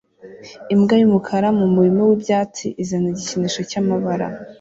[0.73, 4.27] Imbwa yumukara mumurima wibyatsi izana igikinisho cyamabara